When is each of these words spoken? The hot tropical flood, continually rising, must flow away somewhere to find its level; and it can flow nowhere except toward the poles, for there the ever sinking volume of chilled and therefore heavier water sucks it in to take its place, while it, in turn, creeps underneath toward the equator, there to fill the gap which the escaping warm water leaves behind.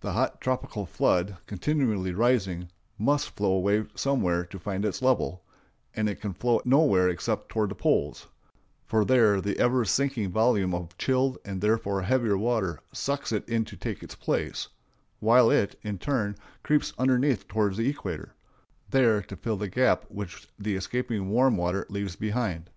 The 0.00 0.12
hot 0.12 0.42
tropical 0.42 0.84
flood, 0.84 1.38
continually 1.46 2.12
rising, 2.12 2.68
must 2.98 3.30
flow 3.30 3.52
away 3.52 3.86
somewhere 3.94 4.44
to 4.44 4.58
find 4.58 4.84
its 4.84 5.00
level; 5.00 5.44
and 5.94 6.10
it 6.10 6.20
can 6.20 6.34
flow 6.34 6.60
nowhere 6.66 7.08
except 7.08 7.48
toward 7.48 7.70
the 7.70 7.74
poles, 7.74 8.26
for 8.84 9.02
there 9.02 9.40
the 9.40 9.58
ever 9.58 9.86
sinking 9.86 10.30
volume 10.30 10.74
of 10.74 10.98
chilled 10.98 11.38
and 11.42 11.62
therefore 11.62 12.02
heavier 12.02 12.36
water 12.36 12.80
sucks 12.92 13.32
it 13.32 13.48
in 13.48 13.64
to 13.64 13.78
take 13.78 14.02
its 14.02 14.14
place, 14.14 14.68
while 15.20 15.50
it, 15.50 15.78
in 15.80 15.96
turn, 15.96 16.36
creeps 16.62 16.92
underneath 16.98 17.48
toward 17.48 17.76
the 17.76 17.88
equator, 17.88 18.34
there 18.90 19.22
to 19.22 19.36
fill 19.36 19.56
the 19.56 19.70
gap 19.70 20.04
which 20.10 20.48
the 20.58 20.76
escaping 20.76 21.30
warm 21.30 21.56
water 21.56 21.86
leaves 21.88 22.14
behind. 22.14 22.68